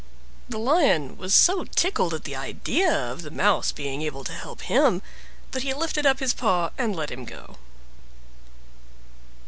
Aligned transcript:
The 0.49 0.57
Lion 0.57 1.15
was 1.15 1.31
so 1.35 1.63
tickled 1.63 2.15
at 2.15 2.23
the 2.23 2.35
idea 2.35 2.91
of 2.91 3.21
the 3.21 3.29
Mouse 3.29 3.71
being 3.71 4.01
able 4.01 4.23
to 4.23 4.33
help 4.33 4.61
him, 4.61 5.03
that 5.51 5.61
he 5.61 5.75
lifted 5.75 6.07
up 6.07 6.17
his 6.17 6.33
paw 6.33 6.71
and 6.75 6.95
let 6.95 7.11
him 7.11 7.23
go. 7.23 7.57